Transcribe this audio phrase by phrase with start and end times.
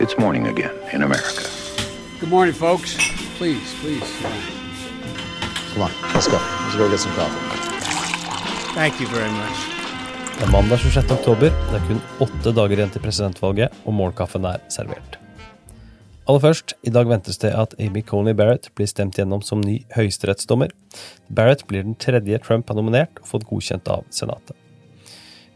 [0.00, 1.42] It's morning again in America.
[2.20, 2.94] Good morning, folks.
[3.36, 4.08] Please, please.
[5.74, 6.38] Come on, let's go.
[6.38, 7.42] Let's go get some coffee.
[8.74, 9.58] Thank you very much.
[10.38, 11.10] Det er mandag 26.
[11.10, 11.50] oktober.
[11.50, 15.18] Det er kun åtte dager igjen til presidentvalget, og morgenkaffen er servert.
[16.28, 19.80] Aller først, i dag ventes det at Amy Coney Barrett blir stemt gjennom som ny
[19.96, 20.70] høyesterettsdommer.
[21.26, 24.54] Barrett blir den tredje Trump har nominert og fått godkjent av Senatet.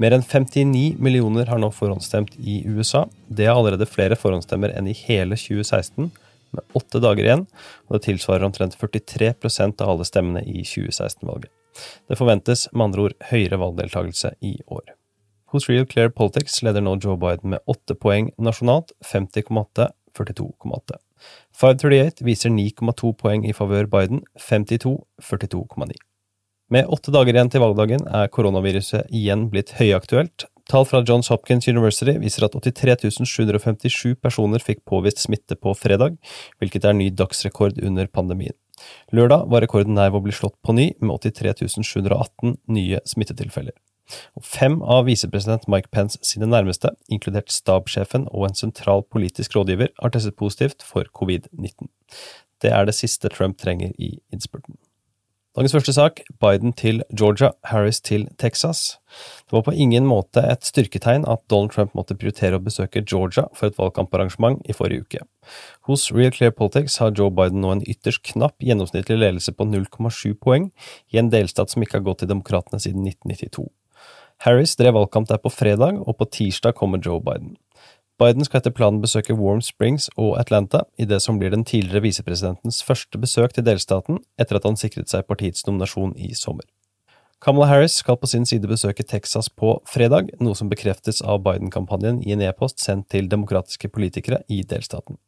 [0.01, 3.05] Mer enn 59 millioner har nå forhåndsstemt i USA.
[3.29, 6.11] Det er allerede flere forhåndsstemmer enn i hele 2016,
[6.53, 7.45] med åtte dager igjen,
[7.89, 11.53] og det tilsvarer omtrent 43% av alle stemmene i 2016-valget.
[12.09, 14.93] Det forventes med andre ord høyere valgdeltakelse i år.
[15.53, 21.01] Hos Real Clear Politics leder nå Joe Biden med åtte poeng nasjonalt, 50,8, 42,8.
[21.57, 25.93] 538 viser 9,2 poeng i favør Biden, 52, 42,9.
[26.73, 30.47] Med åtte dager igjen til valgdagen er koronaviruset igjen blitt høyaktuelt.
[30.71, 36.15] Tall fra Johns Hopkins University viser at 83 757 personer fikk påvist smitte på fredag,
[36.63, 38.57] hvilket er ny dagsrekord under pandemien.
[39.13, 43.77] Lørdag var rekorden nær ved å bli slått på ny, med 83 718 nye smittetilfeller.
[44.41, 49.93] Og fem av visepresident Mike Pence sine nærmeste, inkludert stabssjefen og en sentral politisk rådgiver,
[50.01, 51.93] har testet positivt for covid-19.
[52.65, 54.81] Det er det siste Trump trenger i innspurten.
[55.53, 58.97] Dagens første sak, Biden til Georgia, Harris til Texas.
[59.45, 63.45] Det var på ingen måte et styrketegn at Donald Trump måtte prioritere å besøke Georgia
[63.53, 65.21] for et valgkamparrangement i forrige uke.
[65.91, 70.33] Hos Real Clear Politics har Joe Biden nå en ytterst knapp gjennomsnittlig ledelse på 0,7
[70.41, 70.71] poeng
[71.13, 73.69] i en delstat som ikke har gått til demokratene siden 1992.
[74.47, 77.59] Harris drev valgkamp der på fredag, og på tirsdag kommer Joe Biden.
[78.23, 82.05] Biden skal etter planen besøke Warm Springs og Atlanta i det som blir den tidligere
[82.05, 86.63] visepresidentens første besøk til delstaten etter at han sikret seg partiets nominasjon i sommer.
[87.43, 92.21] Kamala Harris skal på sin side besøke Texas på fredag, noe som bekreftes av Biden-kampanjen
[92.23, 95.19] i en e-post sendt til demokratiske politikere i delstaten.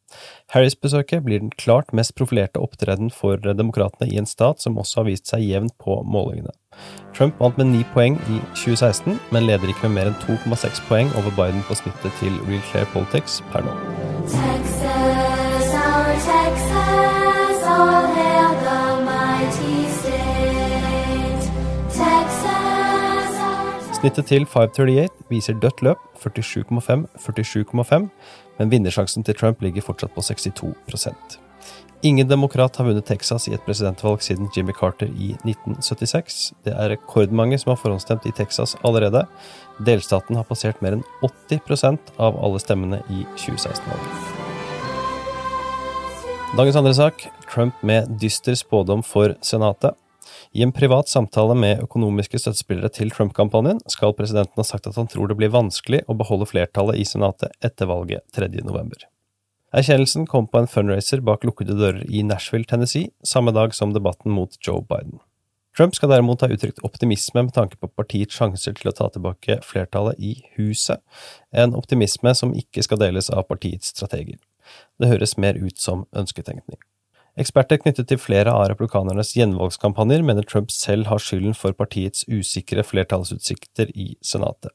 [0.55, 5.09] Harris-besøket blir den klart mest profilerte opptreden for demokratene i en stat som også har
[5.09, 6.55] vist seg jevnt på målingene.
[7.19, 11.11] Trump vant med ni poeng i 2016, men leder ikke med mer enn 2,6 poeng
[11.19, 13.75] over Biden på snittet til Real Clear Politics per nå.
[14.31, 19.14] Texas, our Texas, all hail the
[24.05, 28.09] Snittet til 538 viser dødt løp, 47,5, 47,5,
[28.59, 31.39] men vinnersjansen til Trump ligger fortsatt på 62%
[32.05, 36.53] Ingen demokrat har vunnet Texas i et presidentvalg siden Jimmy Carter i 1976.
[36.67, 39.25] Det er rekordmange som har forhåndsstemt i Texas allerede.
[39.89, 44.13] Delstaten har passert mer enn 80% av alle stemmene i 2016-valget.
[46.61, 49.97] Dagens andre sak Trump med dyster spådom for Senatet.
[50.55, 55.09] I en privat samtale med økonomiske støttespillere til Trump-kampanjen skal presidenten ha sagt at han
[55.11, 58.47] tror det blir vanskelig å beholde flertallet i Senatet etter valget 3.
[58.63, 59.03] november.
[59.75, 64.31] Erkjennelsen kom på en fundraiser bak lukkede dører i Nashville, Tennessee, samme dag som debatten
[64.31, 65.19] mot Joe Biden.
[65.75, 69.59] Trump skal derimot ha uttrykt optimisme med tanke på partiets sjanser til å ta tilbake
[69.67, 71.03] flertallet i Huset,
[71.51, 74.39] en optimisme som ikke skal deles av partiets strateger.
[75.03, 76.79] Det høres mer ut som ønsketenkning.
[77.35, 82.85] Eksperter knyttet til flere av republikanernes gjenvalgskampanjer mener Trump selv har skylden for partiets usikre
[82.87, 84.71] flertallsutsikter i Senatet.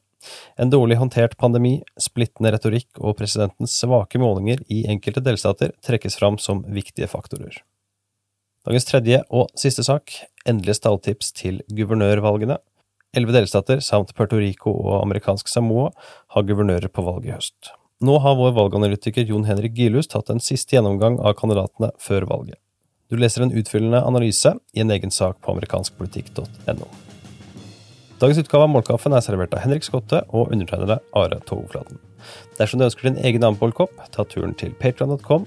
[0.60, 6.36] En dårlig håndtert pandemi, splittende retorikk og presidentens svake målinger i enkelte delstater trekkes fram
[6.36, 7.62] som viktige faktorer.
[8.68, 10.12] Dagens tredje og siste sak,
[10.44, 12.60] endelige stalltips til guvernørvalgene.
[13.16, 15.88] Elleve delstater samt Puerto Rico og amerikansk Samoa
[16.36, 17.72] har guvernører på valg i høst.
[18.00, 22.56] Nå har vår valganalytiker Jon Henrik Gilhus tatt en siste gjennomgang av kandidatene før valget.
[23.12, 26.88] Du leser en utfyllende analyse i en egen sak på amerikanskpolitikk.no.
[28.20, 32.00] Dagens utgave av Målkaffen er servert av Henrik Skotte og undertegnede Are Togflaten.
[32.56, 35.44] Dersom du ønsker din egen Ampol-kopp, ta turen til patreon.com.